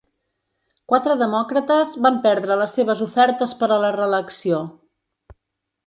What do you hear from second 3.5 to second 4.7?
per a la reelecció.